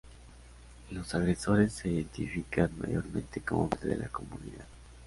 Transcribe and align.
Los 0.89 1.13
agresores 1.13 1.73
se 1.73 1.87
identificaban 1.89 2.71
mayormente 2.79 3.39
como 3.41 3.69
parte 3.69 3.87
de 3.89 3.97
la 3.97 4.07
comunidad 4.07 4.65